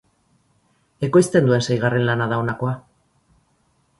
Ekoizten 1.07 1.51
duen 1.51 1.65
seigarren 1.69 2.09
lana 2.09 2.29
da 2.31 2.39
honakoa. 2.45 2.75